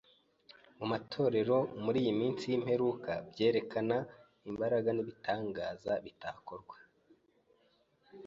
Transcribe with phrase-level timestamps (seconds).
[0.77, 4.09] mu matorero muri iyi minsi y’imperuka, byerekanaga
[4.49, 6.77] imbaraga n’ibitangaza bitakorwa